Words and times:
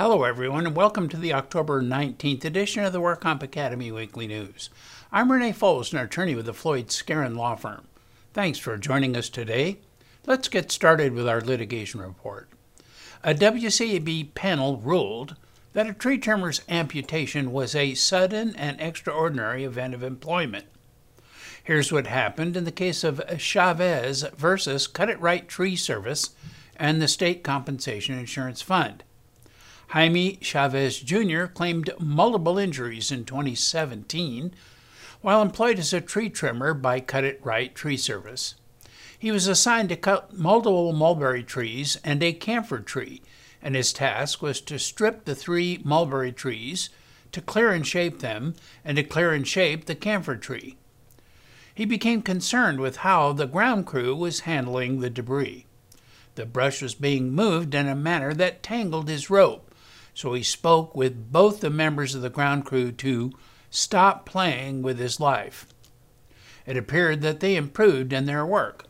Hello, 0.00 0.22
everyone, 0.22 0.64
and 0.64 0.76
welcome 0.76 1.08
to 1.08 1.16
the 1.16 1.34
October 1.34 1.82
19th 1.82 2.44
edition 2.44 2.84
of 2.84 2.92
the 2.92 3.00
WorkComp 3.00 3.42
Academy 3.42 3.90
Weekly 3.90 4.28
News. 4.28 4.70
I'm 5.10 5.32
Renee 5.32 5.52
Foles, 5.52 5.92
an 5.92 5.98
attorney 5.98 6.36
with 6.36 6.46
the 6.46 6.54
Floyd 6.54 6.86
Skeren 6.86 7.36
Law 7.36 7.56
Firm. 7.56 7.88
Thanks 8.32 8.60
for 8.60 8.76
joining 8.76 9.16
us 9.16 9.28
today. 9.28 9.78
Let's 10.24 10.46
get 10.46 10.70
started 10.70 11.14
with 11.14 11.26
our 11.26 11.40
litigation 11.40 12.00
report. 12.00 12.48
A 13.24 13.34
WCAB 13.34 14.34
panel 14.34 14.76
ruled 14.76 15.34
that 15.72 15.88
a 15.88 15.92
tree 15.92 16.18
trimmer's 16.18 16.60
amputation 16.68 17.50
was 17.50 17.74
a 17.74 17.94
sudden 17.94 18.54
and 18.54 18.80
extraordinary 18.80 19.64
event 19.64 19.94
of 19.94 20.04
employment. 20.04 20.66
Here's 21.64 21.90
what 21.90 22.06
happened 22.06 22.56
in 22.56 22.62
the 22.62 22.70
case 22.70 23.02
of 23.02 23.20
Chavez 23.38 24.22
versus 24.36 24.86
Cut 24.86 25.10
It 25.10 25.20
Right 25.20 25.48
Tree 25.48 25.74
Service 25.74 26.36
and 26.76 27.02
the 27.02 27.08
State 27.08 27.42
Compensation 27.42 28.16
Insurance 28.16 28.62
Fund. 28.62 29.02
Jaime 29.92 30.36
Chavez 30.42 31.00
Jr. 31.00 31.46
claimed 31.46 31.88
multiple 31.98 32.58
injuries 32.58 33.10
in 33.10 33.24
2017 33.24 34.52
while 35.22 35.40
employed 35.40 35.78
as 35.78 35.94
a 35.94 36.00
tree 36.02 36.28
trimmer 36.28 36.74
by 36.74 37.00
Cut 37.00 37.24
It 37.24 37.40
Right 37.42 37.74
Tree 37.74 37.96
Service. 37.96 38.54
He 39.18 39.30
was 39.30 39.46
assigned 39.46 39.88
to 39.88 39.96
cut 39.96 40.36
multiple 40.36 40.92
mulberry 40.92 41.42
trees 41.42 41.96
and 42.04 42.22
a 42.22 42.34
camphor 42.34 42.80
tree, 42.80 43.22
and 43.62 43.74
his 43.74 43.94
task 43.94 44.42
was 44.42 44.60
to 44.60 44.78
strip 44.78 45.24
the 45.24 45.34
three 45.34 45.80
mulberry 45.82 46.32
trees, 46.32 46.90
to 47.32 47.40
clear 47.40 47.72
and 47.72 47.86
shape 47.86 48.18
them, 48.18 48.56
and 48.84 48.98
to 48.98 49.02
clear 49.02 49.32
and 49.32 49.48
shape 49.48 49.86
the 49.86 49.94
camphor 49.94 50.36
tree. 50.36 50.76
He 51.74 51.86
became 51.86 52.20
concerned 52.20 52.78
with 52.78 52.98
how 52.98 53.32
the 53.32 53.46
ground 53.46 53.86
crew 53.86 54.14
was 54.14 54.40
handling 54.40 55.00
the 55.00 55.08
debris. 55.08 55.64
The 56.34 56.44
brush 56.44 56.82
was 56.82 56.94
being 56.94 57.32
moved 57.32 57.74
in 57.74 57.88
a 57.88 57.96
manner 57.96 58.34
that 58.34 58.62
tangled 58.62 59.08
his 59.08 59.30
rope, 59.30 59.67
so 60.18 60.34
he 60.34 60.42
spoke 60.42 60.96
with 60.96 61.30
both 61.30 61.60
the 61.60 61.70
members 61.70 62.12
of 62.12 62.22
the 62.22 62.28
ground 62.28 62.64
crew 62.64 62.90
to 62.90 63.32
stop 63.70 64.26
playing 64.26 64.82
with 64.82 64.98
his 64.98 65.20
life. 65.20 65.64
It 66.66 66.76
appeared 66.76 67.20
that 67.20 67.38
they 67.38 67.54
improved 67.54 68.12
in 68.12 68.26
their 68.26 68.44
work. 68.44 68.86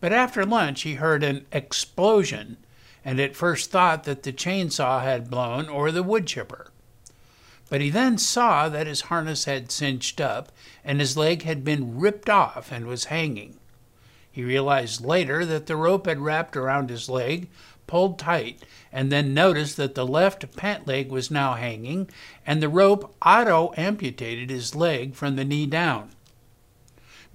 But 0.00 0.12
after 0.12 0.44
lunch, 0.44 0.82
he 0.82 0.94
heard 0.94 1.22
an 1.22 1.46
explosion 1.52 2.56
and 3.04 3.20
at 3.20 3.36
first 3.36 3.70
thought 3.70 4.02
that 4.02 4.24
the 4.24 4.32
chainsaw 4.32 5.00
had 5.00 5.30
blown 5.30 5.68
or 5.68 5.92
the 5.92 6.02
wood 6.02 6.26
chipper. 6.26 6.72
But 7.70 7.80
he 7.80 7.88
then 7.88 8.18
saw 8.18 8.68
that 8.68 8.88
his 8.88 9.02
harness 9.02 9.44
had 9.44 9.70
cinched 9.70 10.20
up 10.20 10.50
and 10.82 10.98
his 10.98 11.16
leg 11.16 11.42
had 11.44 11.62
been 11.62 12.00
ripped 12.00 12.28
off 12.28 12.72
and 12.72 12.88
was 12.88 13.04
hanging. 13.04 13.60
He 14.28 14.42
realized 14.42 15.04
later 15.04 15.44
that 15.44 15.66
the 15.66 15.76
rope 15.76 16.06
had 16.06 16.18
wrapped 16.18 16.56
around 16.56 16.90
his 16.90 17.08
leg, 17.08 17.48
pulled 17.86 18.18
tight, 18.18 18.62
and 18.92 19.10
then 19.10 19.34
noticed 19.34 19.76
that 19.76 19.94
the 19.94 20.06
left 20.06 20.56
pant 20.56 20.86
leg 20.86 21.10
was 21.10 21.30
now 21.30 21.54
hanging, 21.54 22.08
and 22.46 22.62
the 22.62 22.68
rope 22.68 23.14
auto 23.24 23.72
amputated 23.76 24.50
his 24.50 24.74
leg 24.74 25.14
from 25.14 25.36
the 25.36 25.44
knee 25.44 25.66
down. 25.66 26.10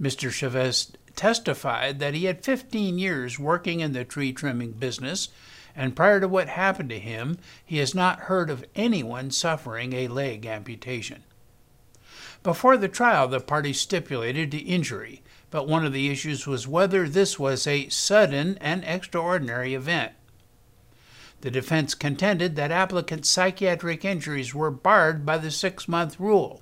Mr. 0.00 0.30
Chavez 0.30 0.92
testified 1.14 1.98
that 1.98 2.14
he 2.14 2.24
had 2.24 2.44
15 2.44 2.98
years 2.98 3.38
working 3.38 3.80
in 3.80 3.92
the 3.92 4.04
tree 4.04 4.32
trimming 4.32 4.72
business, 4.72 5.28
and 5.76 5.94
prior 5.94 6.20
to 6.20 6.28
what 6.28 6.48
happened 6.48 6.88
to 6.90 6.98
him, 6.98 7.38
he 7.64 7.78
has 7.78 7.94
not 7.94 8.20
heard 8.20 8.50
of 8.50 8.64
anyone 8.74 9.30
suffering 9.30 9.92
a 9.92 10.08
leg 10.08 10.46
amputation. 10.46 11.22
Before 12.42 12.78
the 12.78 12.88
trial, 12.88 13.28
the 13.28 13.40
parties 13.40 13.80
stipulated 13.80 14.50
the 14.50 14.60
injury, 14.60 15.22
but 15.50 15.68
one 15.68 15.84
of 15.84 15.92
the 15.92 16.08
issues 16.08 16.46
was 16.46 16.66
whether 16.66 17.08
this 17.08 17.38
was 17.38 17.66
a 17.66 17.88
sudden 17.90 18.56
and 18.60 18.82
extraordinary 18.84 19.74
event. 19.74 20.12
The 21.42 21.50
defense 21.50 21.94
contended 21.94 22.54
that 22.56 22.70
applicants' 22.70 23.30
psychiatric 23.30 24.04
injuries 24.04 24.54
were 24.54 24.70
barred 24.70 25.24
by 25.24 25.38
the 25.38 25.50
six 25.50 25.88
month 25.88 26.20
rule. 26.20 26.60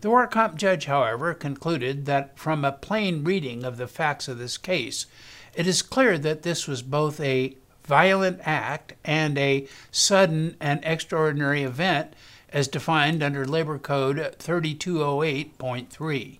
The 0.00 0.10
work 0.10 0.30
comp 0.30 0.56
judge, 0.56 0.86
however, 0.86 1.34
concluded 1.34 2.06
that 2.06 2.38
from 2.38 2.64
a 2.64 2.72
plain 2.72 3.24
reading 3.24 3.64
of 3.64 3.76
the 3.76 3.86
facts 3.86 4.28
of 4.28 4.38
this 4.38 4.56
case, 4.56 5.06
it 5.54 5.66
is 5.66 5.82
clear 5.82 6.16
that 6.18 6.42
this 6.42 6.66
was 6.66 6.82
both 6.82 7.20
a 7.20 7.56
violent 7.84 8.40
act 8.42 8.94
and 9.04 9.38
a 9.38 9.66
sudden 9.90 10.56
and 10.60 10.80
extraordinary 10.82 11.62
event 11.62 12.14
as 12.50 12.68
defined 12.68 13.22
under 13.22 13.46
Labor 13.46 13.78
Code 13.78 14.36
3208.3. 14.38 16.38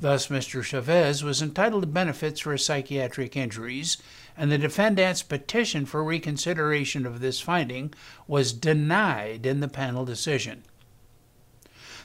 Thus, 0.00 0.28
Mr. 0.28 0.62
Chavez 0.62 1.22
was 1.22 1.40
entitled 1.40 1.82
to 1.82 1.88
benefits 1.88 2.40
for 2.40 2.52
his 2.52 2.64
psychiatric 2.64 3.36
injuries, 3.36 3.98
and 4.36 4.50
the 4.50 4.58
defendant's 4.58 5.22
petition 5.22 5.86
for 5.86 6.02
reconsideration 6.02 7.06
of 7.06 7.20
this 7.20 7.40
finding 7.40 7.94
was 8.26 8.52
denied 8.52 9.46
in 9.46 9.60
the 9.60 9.68
panel 9.68 10.04
decision. 10.04 10.64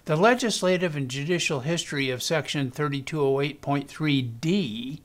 The 0.06 0.16
legislative 0.16 0.96
and 0.96 1.10
judicial 1.10 1.62
history 1.62 2.10
of 2.10 2.24
Section 2.24 2.72
3208.3d 2.72 5.02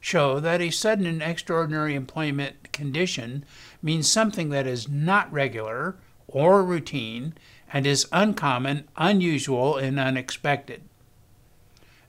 show 0.00 0.38
that 0.38 0.60
a 0.60 0.70
sudden 0.70 1.06
and 1.06 1.22
extraordinary 1.22 1.94
employment 1.94 2.72
condition 2.72 3.44
means 3.82 4.08
something 4.08 4.50
that 4.50 4.66
is 4.66 4.88
not 4.88 5.32
regular 5.32 5.96
or 6.26 6.62
routine 6.62 7.34
and 7.72 7.86
is 7.86 8.06
uncommon, 8.12 8.86
unusual, 8.96 9.76
and 9.76 9.98
unexpected. 9.98 10.82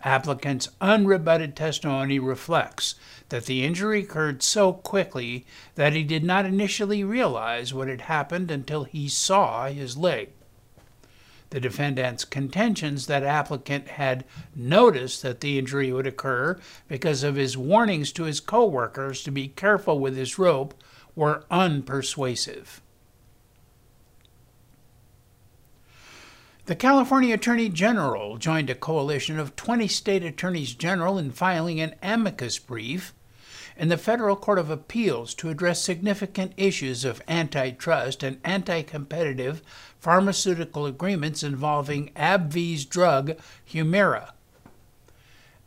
Applicant's 0.04 0.70
unrebutted 0.80 1.56
testimony 1.56 2.20
reflects 2.20 2.96
that 3.30 3.46
the 3.46 3.66
injury 3.66 4.04
occurred 4.04 4.42
so 4.42 4.74
quickly 4.74 5.46
that 5.76 5.94
he 5.94 6.04
did 6.04 6.24
not 6.24 6.46
initially 6.46 7.04
realize 7.04 7.74
what 7.74 7.88
had 7.88 8.02
happened 8.02 8.50
until 8.50 8.86
he 8.86 9.10
saw 9.10 9.68
his 9.68 9.98
leg. 9.98 10.30
The 11.50 11.60
defendant's 11.60 12.26
contentions 12.26 13.08
that 13.08 13.24
applicant 13.24 13.88
had 13.88 14.24
noticed 14.56 15.24
that 15.24 15.42
the 15.42 15.58
injury 15.58 15.92
would 15.92 16.08
occur 16.08 16.60
because 16.88 17.24
of 17.24 17.36
his 17.36 17.58
warnings 17.58 18.12
to 18.14 18.24
his 18.24 18.40
co-workers 18.40 19.24
to 19.24 19.32
be 19.32 19.48
careful 19.48 20.00
with 20.00 20.16
his 20.16 20.38
rope 20.38 20.76
were 21.16 21.46
unpersuasive. 21.50 22.82
The 26.70 26.76
California 26.76 27.34
Attorney 27.34 27.68
General 27.70 28.38
joined 28.38 28.70
a 28.70 28.76
coalition 28.76 29.40
of 29.40 29.56
20 29.56 29.88
state 29.88 30.24
attorneys 30.24 30.76
general 30.76 31.18
in 31.18 31.32
filing 31.32 31.82
an 31.82 31.96
amicus 32.04 32.60
brief 32.60 33.12
in 33.76 33.90
the 33.90 33.98
Federal 33.98 34.36
Court 34.36 34.60
of 34.60 34.70
Appeals 34.70 35.34
to 35.34 35.50
address 35.50 35.82
significant 35.82 36.54
issues 36.58 37.06
of 37.06 37.24
antitrust 37.28 38.22
and 38.22 38.40
anti 38.44 38.84
competitive 38.84 39.64
pharmaceutical 40.00 40.86
agreements 40.86 41.42
involving 41.42 42.12
AbbVie's 42.16 42.86
drug 42.86 43.40
Humira. 43.68 44.34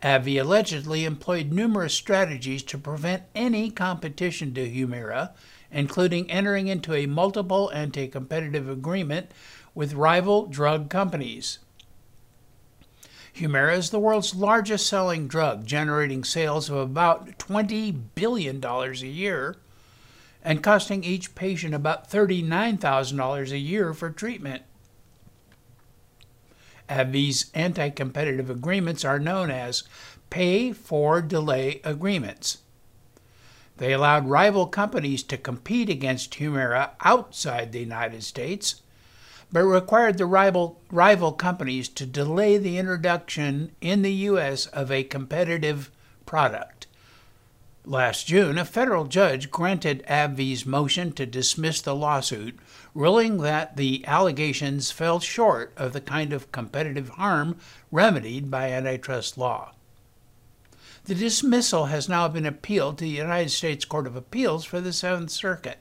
AbbVie 0.04 0.40
allegedly 0.40 1.04
employed 1.04 1.50
numerous 1.50 1.94
strategies 1.94 2.62
to 2.62 2.78
prevent 2.78 3.24
any 3.34 3.72
competition 3.72 4.54
to 4.54 4.70
Humira, 4.70 5.30
including 5.72 6.30
entering 6.30 6.68
into 6.68 6.94
a 6.94 7.06
multiple 7.06 7.72
anti 7.74 8.06
competitive 8.06 8.68
agreement 8.68 9.32
with 9.74 9.94
rival 9.94 10.46
drug 10.46 10.90
companies. 10.90 11.58
Humira 13.34 13.76
is 13.76 13.90
the 13.90 13.98
world's 13.98 14.34
largest 14.34 14.86
selling 14.86 15.26
drug, 15.26 15.66
generating 15.66 16.22
sales 16.22 16.68
of 16.68 16.76
about 16.76 17.38
$20 17.38 17.98
billion 18.14 18.62
a 18.64 18.92
year 18.92 19.56
and 20.44 20.62
costing 20.62 21.04
each 21.04 21.34
patient 21.34 21.74
about 21.74 22.10
$39,000 22.10 23.50
a 23.50 23.58
year 23.58 23.94
for 23.94 24.10
treatment. 24.10 24.62
AbbVie's 26.88 27.50
anti 27.54 27.88
competitive 27.90 28.50
agreements 28.50 29.04
are 29.04 29.18
known 29.18 29.50
as 29.50 29.84
pay 30.28 30.72
for 30.72 31.22
delay 31.22 31.80
agreements. 31.84 32.58
They 33.78 33.94
allowed 33.94 34.28
rival 34.28 34.66
companies 34.66 35.22
to 35.24 35.38
compete 35.38 35.88
against 35.88 36.34
Humira 36.34 36.90
outside 37.02 37.72
the 37.72 37.80
United 37.80 38.22
States 38.22 38.82
but 39.52 39.64
required 39.64 40.16
the 40.16 40.26
rival, 40.26 40.80
rival 40.90 41.32
companies 41.32 41.88
to 41.90 42.06
delay 42.06 42.56
the 42.56 42.78
introduction 42.78 43.70
in 43.80 44.02
the 44.02 44.12
U.S. 44.12 44.66
of 44.66 44.90
a 44.90 45.04
competitive 45.04 45.90
product. 46.24 46.86
Last 47.84 48.28
June, 48.28 48.58
a 48.58 48.64
federal 48.64 49.06
judge 49.06 49.50
granted 49.50 50.04
AbbVie's 50.08 50.64
motion 50.64 51.12
to 51.12 51.26
dismiss 51.26 51.80
the 51.80 51.96
lawsuit, 51.96 52.56
ruling 52.94 53.38
that 53.38 53.76
the 53.76 54.04
allegations 54.06 54.92
fell 54.92 55.18
short 55.18 55.72
of 55.76 55.92
the 55.92 56.00
kind 56.00 56.32
of 56.32 56.52
competitive 56.52 57.10
harm 57.10 57.56
remedied 57.90 58.50
by 58.50 58.70
antitrust 58.70 59.36
law. 59.36 59.72
The 61.04 61.16
dismissal 61.16 61.86
has 61.86 62.08
now 62.08 62.28
been 62.28 62.46
appealed 62.46 62.98
to 62.98 63.04
the 63.04 63.10
United 63.10 63.50
States 63.50 63.84
Court 63.84 64.06
of 64.06 64.14
Appeals 64.14 64.64
for 64.64 64.80
the 64.80 64.92
Seventh 64.92 65.30
Circuit. 65.30 65.78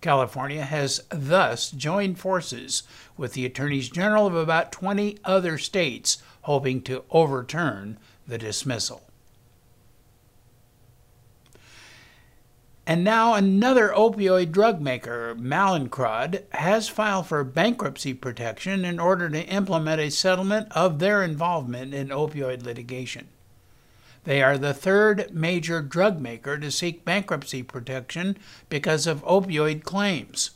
California 0.00 0.62
has 0.62 1.02
thus 1.10 1.70
joined 1.70 2.18
forces 2.18 2.82
with 3.16 3.34
the 3.34 3.44
attorneys 3.44 3.90
general 3.90 4.26
of 4.26 4.34
about 4.34 4.72
20 4.72 5.18
other 5.24 5.58
states, 5.58 6.22
hoping 6.42 6.80
to 6.82 7.04
overturn 7.10 7.98
the 8.26 8.38
dismissal. 8.38 9.02
And 12.86 13.04
now 13.04 13.34
another 13.34 13.90
opioid 13.94 14.50
drug 14.50 14.80
maker, 14.80 15.36
Mallinckrodt, 15.38 16.42
has 16.50 16.88
filed 16.88 17.28
for 17.28 17.44
bankruptcy 17.44 18.14
protection 18.14 18.84
in 18.84 18.98
order 18.98 19.28
to 19.28 19.46
implement 19.46 20.00
a 20.00 20.10
settlement 20.10 20.72
of 20.72 20.98
their 20.98 21.22
involvement 21.22 21.94
in 21.94 22.08
opioid 22.08 22.64
litigation. 22.64 23.28
They 24.24 24.42
are 24.42 24.58
the 24.58 24.74
third 24.74 25.34
major 25.34 25.80
drug 25.80 26.20
maker 26.20 26.58
to 26.58 26.70
seek 26.70 27.04
bankruptcy 27.04 27.62
protection 27.62 28.36
because 28.68 29.06
of 29.06 29.24
opioid 29.24 29.82
claims. 29.84 30.50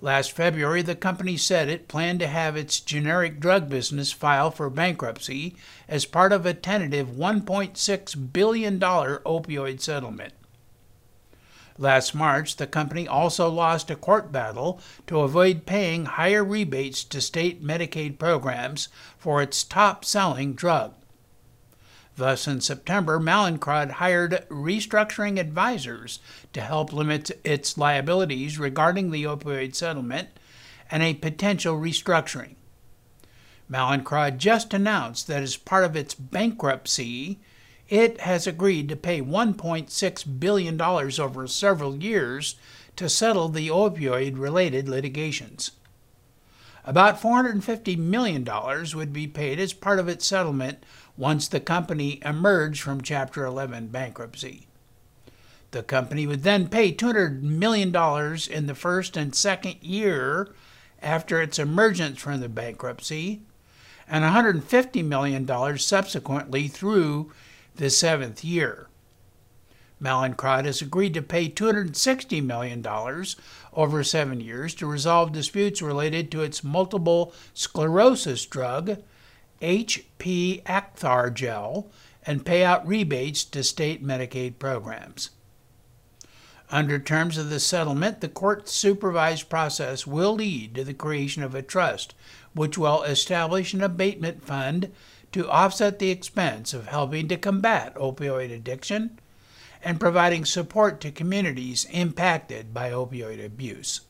Last 0.00 0.32
February, 0.32 0.82
the 0.82 0.94
company 0.94 1.36
said 1.36 1.68
it 1.68 1.88
planned 1.88 2.20
to 2.20 2.26
have 2.26 2.56
its 2.56 2.78
generic 2.78 3.40
drug 3.40 3.68
business 3.68 4.12
file 4.12 4.50
for 4.50 4.68
bankruptcy 4.68 5.56
as 5.88 6.04
part 6.04 6.32
of 6.32 6.44
a 6.44 6.52
tentative 6.52 7.08
$1.6 7.08 8.32
billion 8.32 8.78
opioid 8.78 9.80
settlement. 9.80 10.34
Last 11.78 12.14
March, 12.14 12.56
the 12.56 12.66
company 12.68 13.08
also 13.08 13.48
lost 13.48 13.90
a 13.90 13.96
court 13.96 14.30
battle 14.30 14.78
to 15.06 15.20
avoid 15.20 15.66
paying 15.66 16.04
higher 16.04 16.44
rebates 16.44 17.02
to 17.04 17.20
state 17.20 17.64
Medicaid 17.64 18.18
programs 18.18 18.88
for 19.18 19.42
its 19.42 19.64
top 19.64 20.04
selling 20.04 20.52
drug. 20.52 20.94
Thus, 22.16 22.46
in 22.46 22.60
September, 22.60 23.18
Mallinckrodt 23.18 23.92
hired 23.92 24.46
restructuring 24.48 25.40
advisors 25.40 26.20
to 26.52 26.60
help 26.60 26.92
limit 26.92 27.32
its 27.42 27.76
liabilities 27.76 28.58
regarding 28.58 29.10
the 29.10 29.24
opioid 29.24 29.74
settlement 29.74 30.28
and 30.90 31.02
a 31.02 31.14
potential 31.14 31.76
restructuring. 31.76 32.54
Mallinckrodt 33.68 34.38
just 34.38 34.72
announced 34.72 35.26
that 35.26 35.42
as 35.42 35.56
part 35.56 35.84
of 35.84 35.96
its 35.96 36.14
bankruptcy, 36.14 37.40
it 37.88 38.20
has 38.20 38.46
agreed 38.46 38.88
to 38.88 38.96
pay 38.96 39.20
$1.6 39.20 40.40
billion 40.40 40.80
over 40.80 41.46
several 41.48 41.96
years 41.96 42.56
to 42.96 43.08
settle 43.08 43.48
the 43.48 43.68
opioid 43.68 44.38
related 44.38 44.88
litigations. 44.88 45.72
About 46.84 47.20
$450 47.20 47.96
million 47.96 48.46
would 48.94 49.12
be 49.12 49.26
paid 49.26 49.58
as 49.58 49.72
part 49.72 49.98
of 49.98 50.08
its 50.08 50.26
settlement 50.26 50.84
once 51.16 51.48
the 51.48 51.60
company 51.60 52.20
emerged 52.24 52.80
from 52.80 53.00
Chapter 53.00 53.44
11 53.44 53.88
bankruptcy. 53.88 54.66
The 55.70 55.82
company 55.82 56.26
would 56.26 56.42
then 56.42 56.68
pay 56.68 56.92
$200 56.92 57.42
million 57.42 57.88
in 58.50 58.66
the 58.66 58.74
first 58.74 59.16
and 59.16 59.34
second 59.34 59.82
year 59.82 60.54
after 61.02 61.40
its 61.42 61.58
emergence 61.58 62.20
from 62.20 62.40
the 62.40 62.48
bankruptcy, 62.48 63.42
and 64.08 64.24
$150 64.24 65.04
million 65.04 65.78
subsequently 65.78 66.68
through 66.68 67.32
the 67.76 67.90
seventh 67.90 68.44
year. 68.44 68.88
Mallinckrodt 70.00 70.64
has 70.64 70.82
agreed 70.82 71.14
to 71.14 71.22
pay 71.22 71.48
$260 71.48 72.44
million 72.44 72.84
over 73.72 74.04
seven 74.04 74.40
years 74.40 74.74
to 74.74 74.86
resolve 74.86 75.32
disputes 75.32 75.80
related 75.80 76.30
to 76.30 76.42
its 76.42 76.64
multiple 76.64 77.32
sclerosis 77.54 78.44
drug, 78.44 78.98
HP 79.64 80.62
Acthar 80.64 81.32
Gel, 81.32 81.90
and 82.26 82.44
pay 82.44 82.64
out 82.64 82.86
rebates 82.86 83.44
to 83.44 83.64
state 83.64 84.04
Medicaid 84.04 84.58
programs. 84.58 85.30
Under 86.70 86.98
terms 86.98 87.38
of 87.38 87.50
the 87.50 87.60
settlement, 87.60 88.20
the 88.20 88.28
court 88.28 88.68
supervised 88.68 89.48
process 89.48 90.06
will 90.06 90.34
lead 90.34 90.74
to 90.74 90.84
the 90.84 90.94
creation 90.94 91.42
of 91.42 91.54
a 91.54 91.62
trust, 91.62 92.14
which 92.54 92.76
will 92.76 93.02
establish 93.02 93.74
an 93.74 93.82
abatement 93.82 94.44
fund 94.44 94.90
to 95.32 95.48
offset 95.48 95.98
the 95.98 96.10
expense 96.10 96.72
of 96.72 96.86
helping 96.86 97.28
to 97.28 97.36
combat 97.36 97.94
opioid 97.94 98.52
addiction 98.52 99.18
and 99.82 100.00
providing 100.00 100.44
support 100.44 101.00
to 101.00 101.10
communities 101.10 101.86
impacted 101.90 102.72
by 102.72 102.90
opioid 102.90 103.44
abuse. 103.44 104.00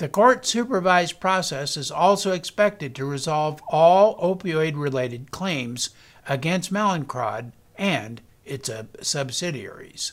The 0.00 0.08
court 0.08 0.46
supervised 0.46 1.20
process 1.20 1.76
is 1.76 1.90
also 1.90 2.32
expected 2.32 2.94
to 2.94 3.04
resolve 3.04 3.60
all 3.68 4.16
opioid 4.16 4.72
related 4.74 5.30
claims 5.30 5.90
against 6.26 6.72
Mallinckrodt 6.72 7.52
and 7.76 8.22
its 8.46 8.70
subsidiaries. 9.02 10.12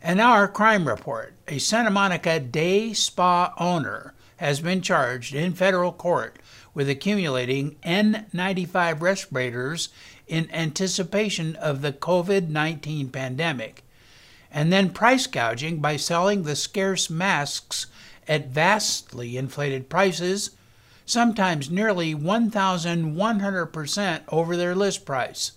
And 0.00 0.20
our 0.20 0.46
crime 0.46 0.86
report. 0.86 1.34
A 1.48 1.58
Santa 1.58 1.90
Monica 1.90 2.38
day 2.38 2.92
spa 2.92 3.52
owner 3.58 4.14
has 4.36 4.60
been 4.60 4.82
charged 4.82 5.34
in 5.34 5.52
federal 5.52 5.90
court 5.90 6.38
with 6.72 6.88
accumulating 6.88 7.74
N95 7.84 9.00
respirators 9.00 9.88
in 10.28 10.48
anticipation 10.52 11.56
of 11.56 11.82
the 11.82 11.92
COVID 11.92 12.50
19 12.50 13.08
pandemic, 13.08 13.82
and 14.50 14.72
then 14.72 14.90
price 14.90 15.26
gouging 15.26 15.80
by 15.80 15.96
selling 15.96 16.42
the 16.42 16.56
scarce 16.56 17.10
masks 17.10 17.86
at 18.28 18.48
vastly 18.48 19.36
inflated 19.36 19.88
prices, 19.88 20.50
sometimes 21.04 21.70
nearly 21.70 22.14
1,100% 22.14 24.20
over 24.28 24.56
their 24.56 24.74
list 24.74 25.04
price. 25.04 25.52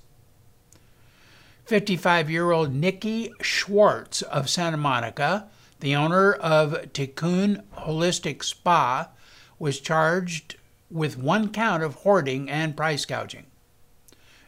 55 1.65 2.29
year 2.29 2.51
old 2.51 2.73
Nikki 2.73 3.31
Schwartz 3.41 4.21
of 4.23 4.49
Santa 4.49 4.77
Monica 4.77 5.47
the 5.79 5.95
owner 5.95 6.33
of 6.33 6.73
Tikkun 6.93 7.63
Holistic 7.77 8.43
Spa 8.43 9.09
was 9.57 9.79
charged 9.79 10.57
with 10.91 11.17
one 11.17 11.51
count 11.51 11.83
of 11.83 11.95
hoarding 11.95 12.49
and 12.49 12.75
price 12.75 13.05
gouging. 13.05 13.45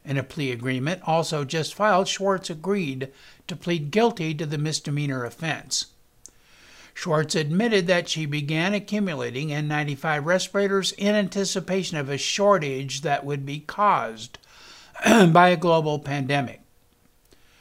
In 0.03 0.17
a 0.17 0.23
plea 0.23 0.51
agreement 0.51 1.01
also 1.05 1.45
just 1.45 1.75
filed, 1.75 2.07
Schwartz 2.07 2.49
agreed 2.49 3.11
to 3.47 3.55
plead 3.55 3.91
guilty 3.91 4.33
to 4.33 4.45
the 4.45 4.57
misdemeanor 4.57 5.25
offense. 5.25 5.87
Schwartz 6.93 7.35
admitted 7.35 7.87
that 7.87 8.09
she 8.09 8.25
began 8.25 8.73
accumulating 8.73 9.49
N95 9.49 10.25
respirators 10.25 10.91
in 10.93 11.15
anticipation 11.15 11.97
of 11.97 12.09
a 12.09 12.17
shortage 12.17 13.01
that 13.01 13.25
would 13.25 13.45
be 13.45 13.59
caused 13.59 14.37
by 15.05 15.49
a 15.49 15.57
global 15.57 15.99
pandemic. 15.99 16.61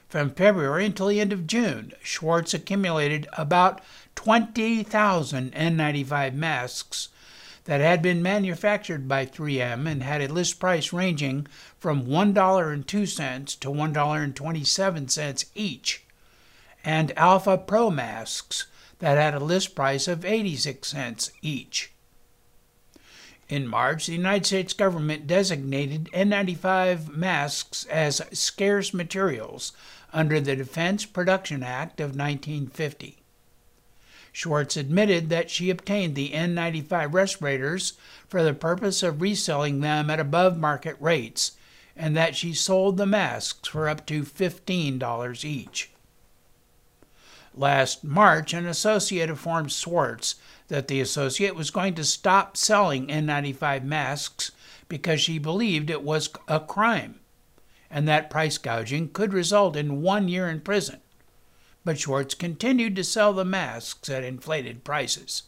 From 0.09 0.31
February 0.31 0.87
until 0.87 1.07
the 1.07 1.21
end 1.21 1.33
of 1.33 1.47
June, 1.47 1.93
Schwartz 2.03 2.53
accumulated 2.53 3.29
about 3.39 3.81
20,000 4.17 5.53
N95 5.53 6.35
masks 6.35 7.09
that 7.65 7.81
had 7.81 8.03
been 8.03 8.23
manufactured 8.23 9.07
by 9.09 9.27
3M 9.27 9.87
and 9.87 10.03
had 10.03 10.21
a 10.21 10.33
list 10.33 10.59
price 10.59 10.93
ranging 10.93 11.47
from 11.79 12.07
$1.02 12.07 12.87
to 12.87 13.69
$1.27 13.69 15.45
each, 15.55 16.05
and 16.85 17.19
Alpha 17.19 17.59
Pro 17.59 17.91
masks 17.91 18.67
that 18.99 19.17
had 19.17 19.35
a 19.35 19.45
list 19.45 19.75
price 19.75 20.09
of 20.09 20.25
86 20.25 20.89
cents 20.89 21.33
each. 21.43 21.93
In 23.49 23.67
March, 23.67 24.07
the 24.07 24.13
United 24.13 24.47
States 24.47 24.73
government 24.73 25.27
designated 25.27 26.09
N95 26.13 27.09
masks 27.09 27.85
as 27.87 28.23
scarce 28.33 28.95
materials 28.95 29.73
under 30.13 30.41
the 30.41 30.55
Defense 30.55 31.05
Production 31.05 31.65
Act 31.65 32.01
of 32.01 32.17
1950. 32.17 33.20
Schwartz 34.33 34.77
admitted 34.77 35.29
that 35.29 35.51
she 35.51 35.71
obtained 35.71 36.15
the 36.15 36.31
N95 36.31 37.13
respirators 37.13 37.95
for 38.29 38.43
the 38.43 38.55
purpose 38.55 39.03
of 39.03 39.21
reselling 39.21 39.81
them 39.81 40.11
at 40.11 40.21
above 40.21 40.57
market 40.57 40.97
rates 41.01 41.53
and 41.97 42.17
that 42.17 42.37
she 42.37 42.55
sold 42.55 42.97
the 42.97 43.07
masks 43.07 43.69
for 43.69 43.89
up 43.89 44.07
to 44.07 44.23
$15 44.23 45.45
each. 45.45 45.91
Last 47.55 48.05
March, 48.05 48.55
an 48.55 48.67
associate 48.67 49.29
informed 49.29 49.73
Schwartz 49.73 50.37
that 50.69 50.89
the 50.89 51.01
associate 51.01 51.57
was 51.57 51.71
going 51.71 51.95
to 51.95 52.05
stop 52.05 52.57
selling 52.57 53.09
N95 53.09 53.83
masks 53.83 54.53
because 54.89 55.21
she 55.21 55.39
believed 55.39 55.91
it 55.91 56.03
was 56.03 56.31
a 56.47 56.61
crime 56.61 57.21
and 57.91 58.07
that 58.07 58.31
price 58.31 58.57
gouging 58.57 59.09
could 59.09 59.33
result 59.33 59.77
in 59.77 60.01
one 60.01 60.29
year 60.29 60.49
in 60.49 60.61
prison. 60.61 61.01
But 61.85 61.99
Schwartz 61.99 62.35
continued 62.35 62.97
to 62.97 63.05
sell 63.05 63.33
the 63.33 63.45
masks 63.45 64.09
at 64.09 64.25
inflated 64.25 64.85
prices. 64.85 65.45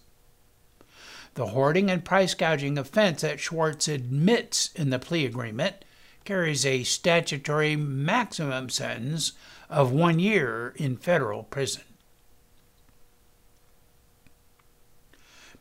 The 1.35 1.49
hoarding 1.49 1.91
and 1.91 2.05
price 2.05 2.35
gouging 2.35 2.77
offense 2.77 3.23
that 3.23 3.41
Schwartz 3.41 3.89
admits 3.89 4.71
in 4.75 4.91
the 4.91 4.99
plea 4.99 5.25
agreement 5.25 5.85
carries 6.25 6.65
a 6.65 6.85
statutory 6.85 7.75
maximum 7.77 8.69
sentence 8.69 9.33
of 9.69 9.93
one 9.93 10.19
year 10.19 10.75
in 10.77 10.97
federal 10.97 11.43
prison. 11.45 11.83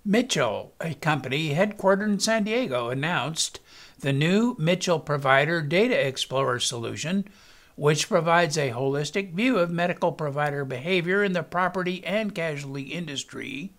Mitchell, 0.03 0.73
a 0.81 0.95
company 0.95 1.53
headquartered 1.53 2.03
in 2.03 2.19
San 2.19 2.43
Diego, 2.43 2.89
announced 2.89 3.59
the 3.99 4.11
new 4.11 4.55
Mitchell 4.57 4.99
Provider 4.99 5.61
Data 5.61 6.07
Explorer 6.07 6.59
solution, 6.59 7.29
which 7.75 8.09
provides 8.09 8.57
a 8.57 8.71
holistic 8.71 9.33
view 9.33 9.57
of 9.57 9.71
medical 9.71 10.11
provider 10.11 10.65
behavior 10.65 11.23
in 11.23 11.33
the 11.33 11.43
property 11.43 12.03
and 12.05 12.35
casualty 12.35 12.83
industry. 12.83 13.71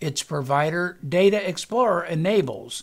Its 0.00 0.22
Provider 0.22 0.98
Data 1.06 1.48
Explorer 1.48 2.04
enables 2.04 2.82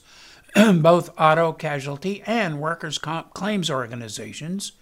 both 0.76 1.10
auto 1.20 1.52
casualty 1.52 2.24
and 2.26 2.60
workers' 2.60 2.98
comp 2.98 3.34
claims 3.34 3.70
organizations 3.70 4.74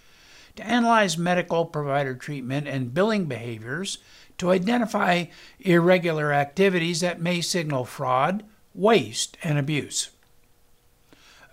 to 0.56 0.66
analyze 0.66 1.18
medical 1.18 1.66
provider 1.66 2.14
treatment 2.14 2.68
and 2.68 2.94
billing 2.94 3.26
behaviors 3.26 3.98
to 4.38 4.52
identify 4.52 5.26
irregular 5.60 6.34
activities 6.34 7.02
that 7.02 7.22
may 7.22 7.42
signal 7.42 7.86
fraud, 7.86 8.44
waste, 8.74 9.38
and 9.44 9.58
abuse. 9.58 10.10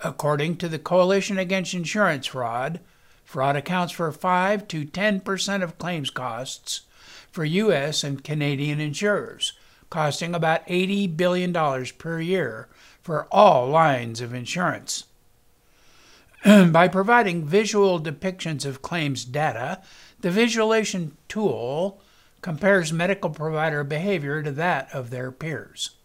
According 0.02 0.56
to 0.58 0.68
the 0.68 0.78
Coalition 0.78 1.38
Against 1.38 1.74
Insurance 1.74 2.26
Fraud, 2.26 2.80
fraud 3.28 3.56
accounts 3.56 3.92
for 3.92 4.10
5 4.10 4.66
to 4.68 4.86
10% 4.86 5.62
of 5.62 5.76
claims 5.76 6.08
costs 6.08 6.80
for 7.30 7.44
U.S. 7.44 8.02
and 8.02 8.24
Canadian 8.24 8.80
insurers, 8.80 9.52
costing 9.90 10.34
about 10.34 10.66
$80 10.66 11.14
billion 11.14 11.52
per 11.98 12.20
year 12.22 12.68
for 13.02 13.28
all 13.30 13.68
lines 13.68 14.22
of 14.22 14.32
insurance. 14.32 15.04
By 16.44 16.88
providing 16.88 17.44
visual 17.44 18.00
depictions 18.00 18.64
of 18.64 18.80
claims 18.80 19.26
data, 19.26 19.82
the 20.18 20.30
visualization 20.30 21.14
tool 21.28 22.00
compares 22.40 22.94
medical 22.94 23.28
provider 23.28 23.84
behavior 23.84 24.42
to 24.42 24.52
that 24.52 24.88
of 24.94 25.10
their 25.10 25.30
peers. 25.30 25.97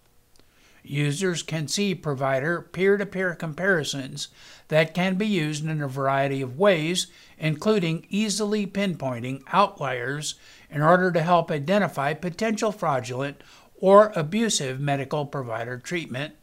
Users 0.84 1.44
can 1.44 1.70
see 1.70 1.96
provider 1.96 2.62
peer 2.62 2.98
to 2.98 3.06
peer 3.06 3.36
comparisons 3.36 4.28
that 4.68 4.94
can 4.94 5.16
be 5.16 5.25
used 5.25 5.66
in 5.66 5.82
a 5.82 5.88
variety 5.88 6.42
of 6.42 6.60
ways, 6.60 7.08
including 7.38 8.06
easily 8.10 8.68
pinpointing 8.68 9.42
outliers 9.54 10.36
in 10.70 10.82
order 10.82 11.12
to 11.12 11.22
help 11.22 11.50
identify 11.50 12.13
potential 12.13 12.74
fraudulent 12.74 13.42
or 13.80 14.12
abusive 14.16 14.80
medical 14.80 15.25
provider 15.25 15.78
treatment 15.78 16.36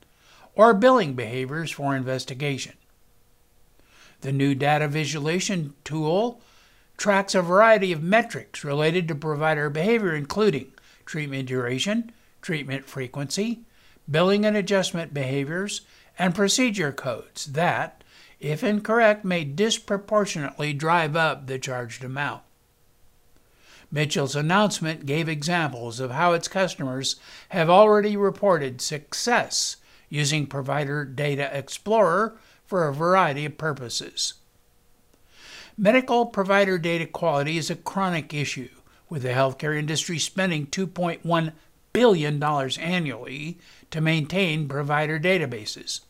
or 0.55 0.73
billing 0.73 1.15
behaviors 1.15 1.71
for 1.71 1.95
investigation. 1.95 2.75
The 4.23 4.33
new 4.33 4.55
data 4.55 4.89
visualization 4.89 5.75
tool 5.85 6.41
tracks 6.97 7.35
a 7.35 7.43
variety 7.43 7.93
of 7.93 8.03
metrics 8.03 8.65
related 8.65 9.09
to 9.09 9.15
provider 9.15 9.71
behavior, 9.71 10.15
including 10.15 10.73
treatment 11.07 11.49
duration, 11.49 12.13
treatment 12.43 12.85
frequency, 12.87 13.65
billing 14.11 14.45
and 14.45 14.57
adjustment 14.57 15.15
behaviors, 15.15 15.83
and 16.19 16.35
procedure 16.35 16.93
codes 16.93 17.47
that, 17.47 18.03
if 18.41 18.65
incorrect, 18.65 19.25
may 19.25 19.45
disproportionately 19.45 20.73
drive 20.73 21.17
up 21.17 21.47
the 21.47 21.59
charged 21.59 22.05
amount. 22.05 22.43
Mitchell's 23.93 24.37
announcement 24.37 25.05
gave 25.05 25.29
examples 25.29 25.99
of 25.99 26.13
how 26.13 26.33
its 26.33 26.49
customers 26.49 27.17
have 27.49 27.69
already 27.69 28.17
reported 28.17 28.81
success 28.81 29.77
using 30.09 30.47
Provider 30.47 31.05
Data 31.05 31.51
Explorer 31.57 32.37
for 32.67 32.87
a 32.87 32.95
variety 32.95 33.45
of 33.47 33.59
purposes. 33.59 34.35
Medical 35.77 36.27
provider 36.27 36.79
data 36.79 37.07
quality 37.07 37.57
is 37.57 37.71
a 37.71 37.75
chronic 37.75 38.35
issue, 38.35 38.69
with 39.09 39.23
the 39.23 39.31
healthcare 39.31 39.77
industry 39.77 40.19
spending 40.19 40.67
$2.1 40.67 41.53
billion 41.93 42.39
dollars 42.39 42.79
annually 42.79 43.59
to 43.91 44.01
maintain 44.01 44.69
provider 44.69 45.19
databases. 45.19 46.01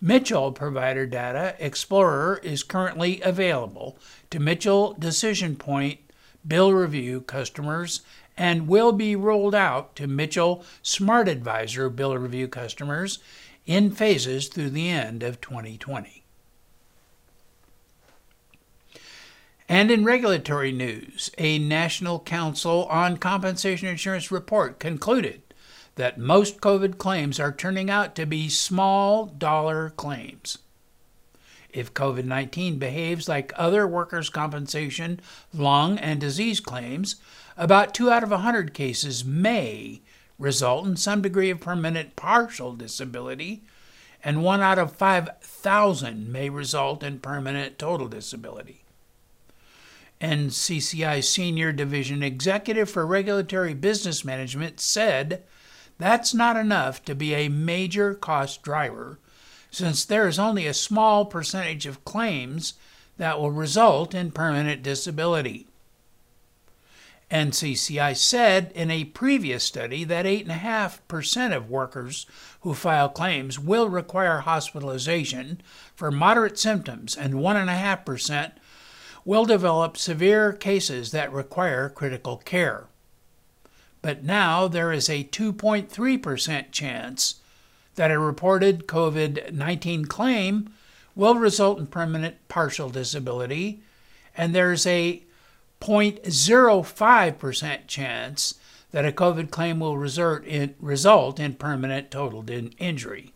Mitchell 0.00 0.52
Provider 0.52 1.06
Data 1.06 1.54
Explorer 1.58 2.40
is 2.42 2.62
currently 2.62 3.20
available 3.22 3.96
to 4.30 4.38
Mitchell 4.38 4.94
Decision 4.98 5.56
Point 5.56 6.00
Bill 6.46 6.72
Review 6.72 7.22
customers 7.22 8.02
and 8.36 8.68
will 8.68 8.92
be 8.92 9.16
rolled 9.16 9.54
out 9.54 9.94
to 9.96 10.06
Mitchell 10.06 10.64
Smart 10.82 11.28
Advisor 11.28 11.88
Bill 11.88 12.18
Review 12.18 12.48
customers 12.48 13.18
in 13.66 13.90
phases 13.90 14.48
through 14.48 14.70
the 14.70 14.90
end 14.90 15.22
of 15.22 15.40
2020. 15.40 16.23
And 19.68 19.90
in 19.90 20.04
regulatory 20.04 20.72
news, 20.72 21.30
a 21.38 21.58
National 21.58 22.20
Council 22.20 22.84
on 22.86 23.16
Compensation 23.16 23.88
Insurance 23.88 24.30
report 24.30 24.78
concluded 24.78 25.40
that 25.94 26.18
most 26.18 26.60
COVID 26.60 26.98
claims 26.98 27.40
are 27.40 27.52
turning 27.52 27.88
out 27.88 28.14
to 28.16 28.26
be 28.26 28.48
small 28.50 29.24
dollar 29.24 29.90
claims. 29.90 30.58
If 31.72 31.94
COVID 31.94 32.24
19 32.24 32.78
behaves 32.78 33.28
like 33.28 33.52
other 33.56 33.86
workers' 33.86 34.28
compensation, 34.28 35.20
lung, 35.52 35.98
and 35.98 36.20
disease 36.20 36.60
claims, 36.60 37.16
about 37.56 37.94
2 37.94 38.10
out 38.10 38.22
of 38.22 38.30
a 38.30 38.36
100 38.36 38.74
cases 38.74 39.24
may 39.24 40.02
result 40.38 40.86
in 40.86 40.96
some 40.96 41.22
degree 41.22 41.50
of 41.50 41.60
permanent 41.60 42.16
partial 42.16 42.74
disability, 42.74 43.62
and 44.22 44.44
1 44.44 44.60
out 44.60 44.78
of 44.78 44.92
5,000 44.92 46.30
may 46.30 46.50
result 46.50 47.02
in 47.02 47.18
permanent 47.18 47.78
total 47.78 48.08
disability. 48.08 48.83
NCCI 50.24 51.22
Senior 51.22 51.70
Division 51.70 52.22
Executive 52.22 52.88
for 52.88 53.06
Regulatory 53.06 53.74
Business 53.74 54.24
Management 54.24 54.80
said 54.80 55.42
that's 55.98 56.32
not 56.32 56.56
enough 56.56 57.04
to 57.04 57.14
be 57.14 57.34
a 57.34 57.50
major 57.50 58.14
cost 58.14 58.62
driver, 58.62 59.18
since 59.70 60.02
there 60.02 60.26
is 60.26 60.38
only 60.38 60.66
a 60.66 60.72
small 60.72 61.26
percentage 61.26 61.84
of 61.84 62.06
claims 62.06 62.72
that 63.18 63.38
will 63.38 63.50
result 63.50 64.14
in 64.14 64.30
permanent 64.30 64.82
disability. 64.82 65.66
NCCI 67.30 68.16
said 68.16 68.72
in 68.74 68.90
a 68.90 69.04
previous 69.04 69.62
study 69.62 70.04
that 70.04 70.24
8.5% 70.24 71.54
of 71.54 71.68
workers 71.68 72.24
who 72.62 72.72
file 72.72 73.10
claims 73.10 73.58
will 73.58 73.90
require 73.90 74.38
hospitalization 74.40 75.60
for 75.94 76.10
moderate 76.10 76.58
symptoms 76.58 77.14
and 77.14 77.34
1.5% 77.34 78.52
will 79.24 79.44
develop 79.44 79.96
severe 79.96 80.52
cases 80.52 81.10
that 81.12 81.32
require 81.32 81.88
critical 81.88 82.38
care. 82.38 82.86
But 84.02 84.22
now 84.22 84.68
there 84.68 84.92
is 84.92 85.08
a 85.08 85.24
2.3% 85.24 86.70
chance 86.70 87.36
that 87.94 88.10
a 88.10 88.18
reported 88.18 88.86
COVID 88.86 89.52
19 89.52 90.04
claim 90.06 90.70
will 91.14 91.36
result 91.36 91.78
in 91.78 91.86
permanent 91.86 92.36
partial 92.48 92.90
disability, 92.90 93.80
and 94.36 94.54
there's 94.54 94.86
a 94.86 95.22
0.05% 95.80 97.86
chance 97.86 98.54
that 98.90 99.04
a 99.04 99.12
COVID 99.12 99.50
claim 99.50 99.80
will 99.80 99.98
result 99.98 100.44
in, 100.44 100.74
result 100.80 101.38
in 101.38 101.54
permanent 101.54 102.10
total 102.10 102.44
injury. 102.78 103.33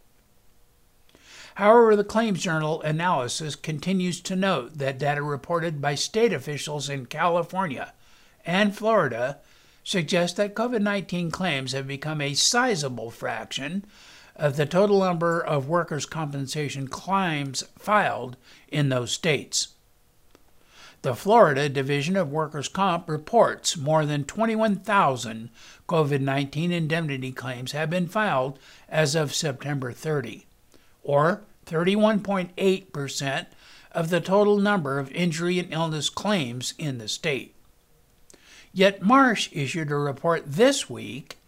However, 1.59 1.97
the 1.97 2.05
Claims 2.05 2.41
Journal 2.41 2.81
analysis 2.83 3.57
continues 3.57 4.21
to 4.21 4.37
note 4.37 4.79
that 4.79 4.97
data 4.97 5.25
reported 5.25 5.81
by 5.81 5.97
state 5.97 6.33
officials 6.33 6.89
in 6.89 7.07
California 7.07 7.95
and 8.47 8.77
Florida 8.77 9.39
suggest 9.83 10.37
that 10.37 10.55
COVID 10.55 10.83
19 10.83 11.33
claims 11.33 11.73
have 11.73 11.89
become 11.89 12.21
a 12.21 12.35
sizable 12.35 13.11
fraction 13.11 13.85
of 14.37 14.55
the 14.55 14.67
total 14.67 15.01
number 15.01 15.45
of 15.45 15.67
workers' 15.67 16.07
compensation 16.07 16.87
claims 16.87 17.65
filed 17.77 18.37
in 18.69 18.89
those 18.89 19.11
states. 19.11 19.75
The 21.03 21.17
Florida 21.17 21.69
Division 21.69 22.17
of 22.17 22.31
Workers' 22.31 22.69
Comp 22.69 23.09
reports 23.09 23.77
more 23.77 24.07
than 24.07 24.23
21,000 24.23 25.51
COVID 25.89 26.21
19 26.21 26.71
indemnity 26.71 27.33
claims 27.33 27.73
have 27.73 27.91
been 27.91 28.07
filed 28.07 28.61
as 28.89 29.17
of 29.17 29.35
September 29.35 29.91
30, 29.91 30.45
or 31.09 31.41
31.8% 31.65 33.47
of 33.93 34.11
the 34.11 34.21
total 34.21 34.59
number 34.59 34.99
of 34.99 35.11
injury 35.13 35.59
and 35.59 35.73
illness 35.73 36.11
claims 36.11 36.75
in 36.79 36.99
the 36.99 37.09
state. 37.09 37.55
Yet 38.75 39.03
Marsh 39.03 39.49
issued 39.53 39.91
a 39.91 39.97
report 39.97 40.43
this 40.47 40.91
week 40.91 41.39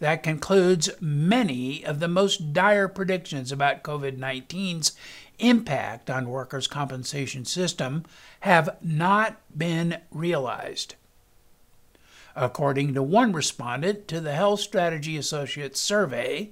that 0.00 0.22
concludes 0.22 0.90
many 1.00 1.82
of 1.82 1.98
the 1.98 2.08
most 2.08 2.52
dire 2.52 2.88
predictions 2.88 3.50
about 3.50 3.82
COVID 3.82 4.18
19's 4.18 4.94
impact 5.38 6.10
on 6.10 6.28
workers' 6.28 6.66
compensation 6.66 7.46
system 7.46 8.04
have 8.40 8.76
not 8.82 9.40
been 9.56 9.98
realized. 10.10 10.94
According 12.34 12.92
to 12.92 13.02
one 13.02 13.32
respondent 13.32 14.08
to 14.08 14.20
the 14.20 14.34
Health 14.34 14.60
Strategy 14.60 15.16
Associates 15.16 15.80
survey, 15.80 16.50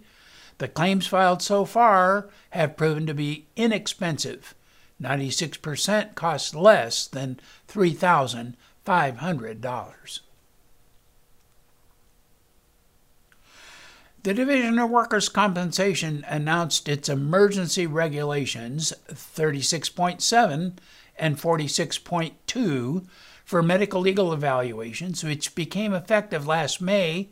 the 0.58 0.68
claims 0.68 1.06
filed 1.06 1.40
so 1.42 1.64
far 1.64 2.28
have 2.50 2.76
proven 2.76 3.06
to 3.06 3.14
be 3.14 3.46
inexpensive. 3.56 4.54
96% 5.02 6.14
cost 6.14 6.54
less 6.54 7.06
than 7.06 7.40
$3,500. 7.68 10.20
The 14.23 14.32
Division 14.32 14.78
of 14.78 14.88
Workers' 14.88 15.28
Compensation 15.28 16.25
announced 16.26 16.88
its 16.88 17.11
emergency 17.11 17.87
regulations 17.87 18.94
36.7 19.11 20.73
and 21.18 21.37
46.2 21.37 23.04
for 23.44 23.62
medical 23.62 24.00
legal 24.00 24.32
evaluations, 24.32 25.23
which 25.23 25.54
became 25.54 25.92
effective 25.92 26.46
last 26.46 26.80
May 26.80 27.28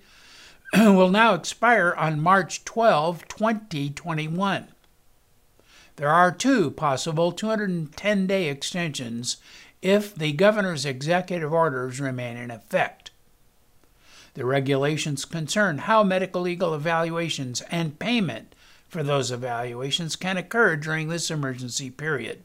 will 0.78 1.10
now 1.10 1.34
expire 1.34 1.94
on 1.98 2.18
March 2.18 2.64
12, 2.64 3.28
2021. 3.28 4.68
There 5.96 6.08
are 6.08 6.32
two 6.32 6.70
possible 6.70 7.30
210 7.30 8.26
day 8.26 8.48
extensions 8.48 9.36
if 9.82 10.14
the 10.14 10.32
governor's 10.32 10.86
executive 10.86 11.52
orders 11.52 12.00
remain 12.00 12.38
in 12.38 12.50
effect. 12.50 13.10
The 14.32 14.46
regulations 14.46 15.26
concern 15.26 15.76
how 15.76 16.02
medical 16.04 16.40
legal 16.40 16.74
evaluations 16.74 17.60
and 17.70 17.98
payment 17.98 18.54
for 18.88 19.02
those 19.02 19.30
evaluations 19.30 20.16
can 20.16 20.38
occur 20.38 20.76
during 20.76 21.08
this 21.08 21.30
emergency 21.30 21.90
period. 21.90 22.42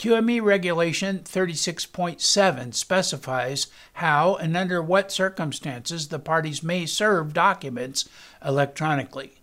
QME 0.00 0.42
Regulation 0.42 1.18
36.7 1.18 2.72
specifies 2.72 3.66
how 3.92 4.34
and 4.36 4.56
under 4.56 4.82
what 4.82 5.12
circumstances 5.12 6.08
the 6.08 6.18
parties 6.18 6.62
may 6.62 6.86
serve 6.86 7.34
documents 7.34 8.08
electronically. 8.42 9.42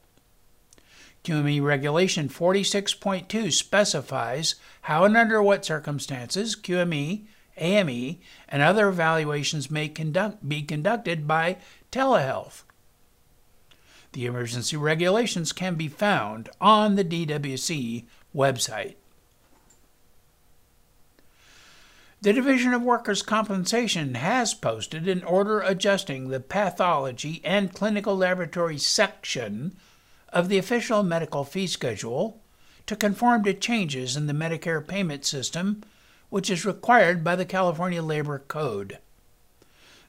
QME 1.23 1.61
Regulation 1.61 2.27
46.2 2.27 3.53
specifies 3.53 4.55
how 4.81 5.03
and 5.03 5.15
under 5.15 5.43
what 5.43 5.63
circumstances 5.63 6.55
QME, 6.55 7.27
AME, 7.57 8.17
and 8.49 8.61
other 8.63 8.89
evaluations 8.89 9.69
may 9.69 9.87
conduct, 9.87 10.49
be 10.49 10.63
conducted 10.63 11.27
by 11.27 11.57
telehealth. 11.91 12.63
The 14.13 14.25
emergency 14.25 14.75
regulations 14.75 15.53
can 15.53 15.75
be 15.75 15.87
found 15.87 16.49
on 16.59 16.95
the 16.95 17.05
DWC 17.05 18.05
website. 18.35 18.95
The 22.19 22.33
Division 22.33 22.73
of 22.73 22.81
Workers' 22.81 23.21
Compensation 23.21 24.15
has 24.15 24.55
posted 24.55 25.07
an 25.07 25.23
order 25.23 25.59
adjusting 25.59 26.29
the 26.29 26.39
pathology 26.39 27.41
and 27.43 27.71
clinical 27.71 28.17
laboratory 28.17 28.79
section 28.79 29.77
of 30.29 30.49
the 30.49 30.57
official 30.57 31.03
medical 31.03 31.43
fee 31.43 31.67
schedule 31.67 32.41
to 32.87 32.95
conform 32.95 33.43
to 33.43 33.53
changes 33.53 34.17
in 34.17 34.25
the 34.25 34.33
Medicare 34.33 34.85
payment 34.85 35.25
system, 35.25 35.83
which 36.29 36.49
is 36.49 36.65
required 36.65 37.23
by 37.23 37.35
the 37.35 37.45
California 37.45 38.01
Labor 38.01 38.39
Code. 38.39 38.97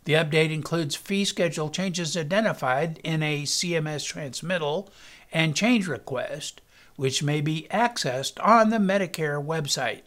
The 0.05 0.15
update 0.15 0.50
includes 0.50 0.97
fee 0.97 1.27
schedule 1.27 1.69
changes 1.69 2.17
identified 2.17 3.00
in 3.05 3.23
a 3.23 3.43
CMS 3.43 4.07
transmittal 4.07 4.88
and 5.31 5.55
change 5.55 5.87
request, 5.87 6.62
which 6.97 7.23
may 7.23 7.43
be 7.43 7.67
accessed 7.71 8.43
on 8.43 8.71
the 8.71 8.79
Medicare 8.79 9.45
website. 9.45 10.00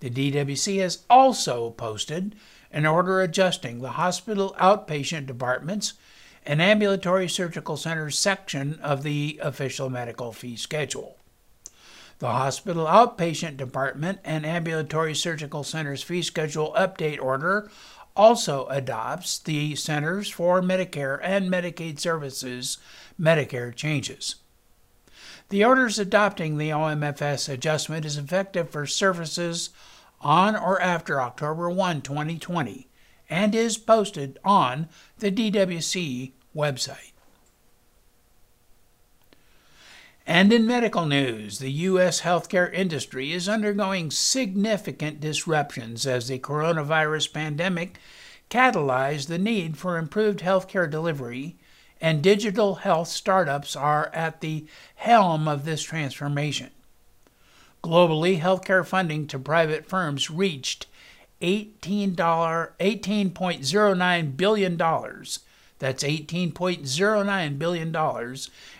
The 0.00 0.10
DWC 0.10 0.80
has 0.80 1.04
also 1.08 1.70
posted 1.70 2.34
an 2.72 2.86
order 2.86 3.20
adjusting 3.20 3.80
the 3.80 3.90
hospital 3.90 4.56
outpatient 4.58 5.26
departments 5.26 5.94
and 6.44 6.62
ambulatory 6.62 7.28
surgical 7.28 7.76
centers 7.76 8.18
section 8.18 8.78
of 8.80 9.02
the 9.02 9.38
official 9.42 9.90
medical 9.90 10.32
fee 10.32 10.56
schedule. 10.56 11.18
The 12.18 12.28
hospital 12.28 12.86
outpatient 12.86 13.56
department 13.56 14.20
and 14.24 14.44
ambulatory 14.44 15.14
surgical 15.14 15.64
centers 15.64 16.02
fee 16.02 16.22
schedule 16.22 16.74
update 16.78 17.20
order 17.20 17.70
also 18.16 18.66
adopts 18.66 19.38
the 19.38 19.74
Centers 19.76 20.28
for 20.28 20.60
Medicare 20.60 21.18
and 21.22 21.50
Medicaid 21.50 21.98
Services 21.98 22.78
Medicare 23.18 23.74
changes. 23.74 24.36
The 25.48 25.64
orders 25.64 25.98
adopting 25.98 26.58
the 26.58 26.70
OMFS 26.70 27.48
adjustment 27.48 28.04
is 28.04 28.16
effective 28.16 28.70
for 28.70 28.86
services 28.86 29.70
on 30.20 30.56
or 30.56 30.80
after 30.80 31.20
October 31.20 31.70
1, 31.70 32.02
2020, 32.02 32.88
and 33.28 33.54
is 33.54 33.78
posted 33.78 34.38
on 34.44 34.88
the 35.18 35.30
DWC 35.30 36.32
website. 36.54 37.12
And 40.26 40.52
in 40.52 40.66
medical 40.66 41.06
news, 41.06 41.58
the 41.58 41.72
U.S. 41.72 42.20
healthcare 42.20 42.72
industry 42.72 43.32
is 43.32 43.48
undergoing 43.48 44.10
significant 44.10 45.18
disruptions 45.20 46.06
as 46.06 46.28
the 46.28 46.38
coronavirus 46.38 47.32
pandemic 47.32 47.98
catalyzed 48.48 49.28
the 49.28 49.38
need 49.38 49.76
for 49.76 49.96
improved 49.96 50.40
healthcare 50.40 50.90
delivery, 50.90 51.56
and 52.00 52.22
digital 52.22 52.76
health 52.76 53.08
startups 53.08 53.74
are 53.74 54.10
at 54.12 54.40
the 54.40 54.66
helm 54.96 55.48
of 55.48 55.64
this 55.64 55.82
transformation. 55.82 56.70
Globally, 57.82 58.40
healthcare 58.40 58.84
funding 58.84 59.26
to 59.28 59.38
private 59.38 59.86
firms 59.86 60.28
reached 60.30 60.86
$18, 61.40 62.14
$18.09 62.14 64.36
billion. 64.36 64.76
That's 64.76 66.04
$18.09 66.04 67.58
billion 67.58 67.96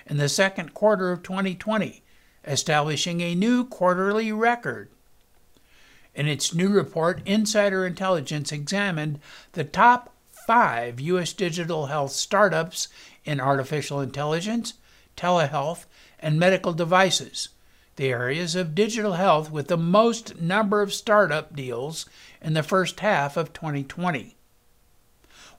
in 0.07 0.17
the 0.19 0.29
second 0.29 0.75
quarter 0.75 1.13
of 1.13 1.23
2020, 1.23 2.03
establishing 2.45 3.23
a 3.23 3.35
new 3.35 3.65
quarterly 3.65 4.33
record. 4.33 4.91
In 6.15 6.27
its 6.27 6.53
new 6.53 6.69
report, 6.69 7.23
Insider 7.25 7.87
Intelligence 7.87 8.53
examined 8.53 9.21
the 9.53 9.65
top 9.65 10.13
five 10.47 11.01
U.S. 11.01 11.33
digital 11.33 11.87
health 11.87 12.13
startups 12.13 12.89
in 13.25 13.41
artificial 13.41 14.01
intelligence, 14.01 14.75
telehealth, 15.17 15.87
and 16.19 16.39
medical 16.39 16.75
devices 16.75 17.49
the 18.01 18.09
areas 18.09 18.55
of 18.55 18.75
digital 18.75 19.13
health 19.13 19.51
with 19.51 19.69
the 19.69 19.77
most 19.77 20.41
number 20.41 20.81
of 20.81 20.91
startup 20.91 21.55
deals 21.55 22.07
in 22.41 22.55
the 22.55 22.63
first 22.63 23.01
half 23.01 23.37
of 23.37 23.53
2020. 23.53 24.39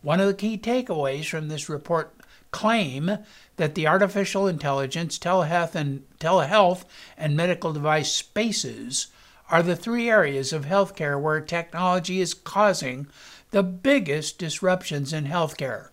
One 0.02 0.20
of 0.20 0.26
the 0.26 0.34
key 0.34 0.58
takeaways 0.58 1.30
from 1.30 1.50
this 1.50 1.70
report 1.70 2.16
claim 2.50 3.20
that 3.58 3.76
the 3.76 3.86
artificial 3.86 4.48
intelligence, 4.48 5.20
telehealth, 5.20 5.76
and 5.76 6.04
telehealth 6.20 6.84
and 7.16 7.38
medical 7.38 7.74
device 7.74 8.12
spaces 8.12 9.10
are 9.52 9.62
the 9.62 9.76
three 9.76 10.10
areas 10.10 10.52
of 10.52 10.66
healthcare 10.66 11.22
where 11.22 11.42
technology 11.42 12.22
is 12.22 12.34
causing 12.34 13.06
the 13.52 13.62
biggest 13.62 14.40
disruptions 14.40 15.14
in 15.14 15.26
healthcare. 15.26 15.91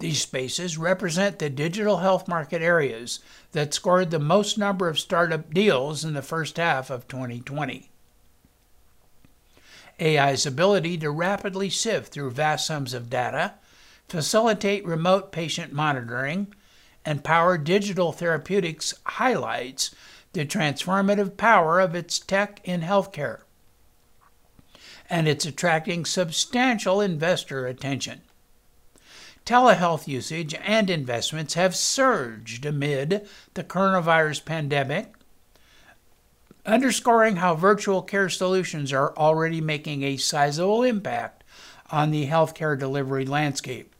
These 0.00 0.22
spaces 0.22 0.78
represent 0.78 1.38
the 1.38 1.50
digital 1.50 1.98
health 1.98 2.26
market 2.26 2.62
areas 2.62 3.20
that 3.52 3.74
scored 3.74 4.10
the 4.10 4.18
most 4.18 4.56
number 4.56 4.88
of 4.88 4.98
startup 4.98 5.52
deals 5.52 6.06
in 6.06 6.14
the 6.14 6.22
first 6.22 6.56
half 6.56 6.88
of 6.88 7.06
2020. 7.06 7.90
AI's 10.00 10.46
ability 10.46 10.96
to 10.96 11.10
rapidly 11.10 11.68
sift 11.68 12.14
through 12.14 12.30
vast 12.30 12.66
sums 12.66 12.94
of 12.94 13.10
data, 13.10 13.52
facilitate 14.08 14.86
remote 14.86 15.32
patient 15.32 15.70
monitoring, 15.70 16.54
and 17.04 17.22
power 17.22 17.58
digital 17.58 18.10
therapeutics 18.10 18.94
highlights 19.04 19.94
the 20.32 20.46
transformative 20.46 21.36
power 21.36 21.78
of 21.78 21.94
its 21.94 22.18
tech 22.18 22.62
in 22.64 22.80
healthcare. 22.80 23.40
And 25.10 25.28
it's 25.28 25.44
attracting 25.44 26.06
substantial 26.06 27.02
investor 27.02 27.66
attention. 27.66 28.22
Telehealth 29.44 30.06
usage 30.06 30.54
and 30.62 30.88
investments 30.88 31.54
have 31.54 31.74
surged 31.74 32.64
amid 32.64 33.26
the 33.54 33.64
coronavirus 33.64 34.44
pandemic, 34.44 35.14
underscoring 36.64 37.36
how 37.36 37.54
virtual 37.54 38.02
care 38.02 38.28
solutions 38.28 38.92
are 38.92 39.16
already 39.16 39.60
making 39.60 40.02
a 40.02 40.16
sizable 40.16 40.84
impact 40.84 41.42
on 41.90 42.12
the 42.12 42.28
healthcare 42.28 42.78
delivery 42.78 43.26
landscape. 43.26 43.92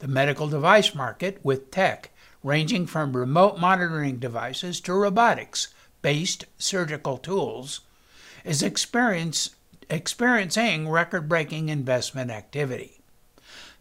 The 0.00 0.08
medical 0.08 0.48
device 0.48 0.94
market, 0.94 1.40
with 1.42 1.70
tech 1.70 2.10
ranging 2.44 2.86
from 2.86 3.16
remote 3.16 3.58
monitoring 3.58 4.18
devices 4.18 4.80
to 4.82 4.92
robotics 4.92 5.68
based 6.02 6.44
surgical 6.58 7.16
tools, 7.16 7.80
is 8.44 8.62
experiencing 8.62 10.88
record 10.88 11.28
breaking 11.28 11.68
investment 11.68 12.30
activity. 12.30 12.97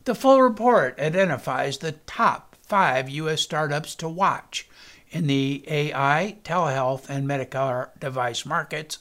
The 0.08 0.15
full 0.15 0.41
report 0.41 0.98
identifies 1.02 1.80
the 1.80 1.91
top 1.91 2.56
five 2.62 3.10
U.S. 3.10 3.41
startups 3.41 3.93
to 3.96 4.08
watch 4.08 4.65
in 5.10 5.28
the 5.28 5.65
AI, 5.67 6.38
telehealth, 6.46 7.10
and 7.10 7.28
medical 7.28 7.88
device 8.00 8.46
markets 8.46 9.00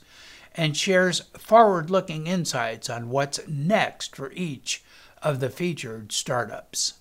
and 0.57 0.77
shares 0.77 1.21
forward 1.39 1.91
looking 1.91 2.27
insights 2.27 2.91
on 2.91 3.11
what's 3.11 3.39
next 3.47 4.17
for 4.17 4.33
each 4.33 4.83
of 5.23 5.39
the 5.39 5.49
featured 5.49 6.11
startups. 6.11 6.95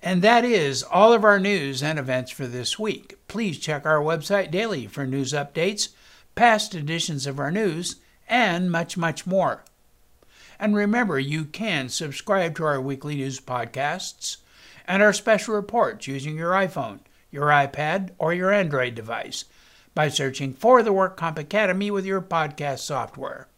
And 0.00 0.22
that 0.22 0.44
is 0.44 0.84
all 0.84 1.12
of 1.12 1.24
our 1.24 1.40
news 1.40 1.82
and 1.82 1.98
events 1.98 2.30
for 2.30 2.46
this 2.46 2.78
week. 2.78 3.18
Please 3.26 3.58
check 3.58 3.84
our 3.84 4.00
website 4.00 4.52
daily 4.52 4.86
for 4.86 5.04
news 5.04 5.32
updates, 5.32 5.88
past 6.36 6.76
editions 6.76 7.26
of 7.26 7.40
our 7.40 7.50
news, 7.50 7.96
and 8.28 8.70
much, 8.70 8.96
much 8.96 9.26
more. 9.26 9.64
And 10.62 10.74
remember, 10.76 11.18
you 11.18 11.44
can 11.44 11.88
subscribe 11.88 12.54
to 12.54 12.64
our 12.64 12.80
weekly 12.80 13.16
news 13.16 13.40
podcasts 13.40 14.36
and 14.86 15.02
our 15.02 15.12
special 15.12 15.56
reports 15.56 16.06
using 16.06 16.36
your 16.36 16.52
iPhone, 16.52 17.00
your 17.32 17.46
iPad, 17.48 18.10
or 18.16 18.32
your 18.32 18.52
Android 18.52 18.94
device 18.94 19.44
by 19.92 20.08
searching 20.08 20.52
for 20.52 20.84
the 20.84 20.92
WorkComp 20.92 21.36
Academy 21.36 21.90
with 21.90 22.06
your 22.06 22.20
podcast 22.22 22.78
software. 22.78 23.48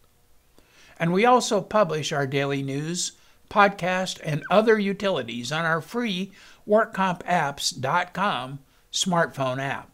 And 0.97 1.13
we 1.13 1.27
also 1.27 1.61
publish 1.61 2.11
our 2.11 2.25
daily 2.25 2.63
news, 2.63 3.11
podcast, 3.51 4.19
and 4.23 4.43
other 4.49 4.79
utilities 4.79 5.51
on 5.51 5.63
our 5.63 5.81
free 5.81 6.31
WorkCompApps.com 6.67 8.59
smartphone 8.91 9.59
app. 9.59 9.91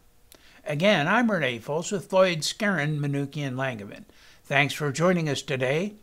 Again, 0.64 1.06
I'm 1.06 1.30
Renee 1.30 1.58
Fols 1.58 1.92
with 1.92 2.06
Floyd, 2.06 2.38
Skeren, 2.38 2.98
Manukian, 3.00 3.52
Langevin. 3.56 4.04
Thanks 4.46 4.72
for 4.72 4.90
joining 4.90 5.28
us 5.28 5.42
today. 5.42 5.96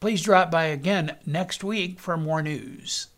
Please 0.00 0.22
drop 0.22 0.50
by 0.50 0.64
again 0.66 1.16
next 1.26 1.64
week 1.64 1.98
for 1.98 2.16
more 2.16 2.42
news. 2.42 3.08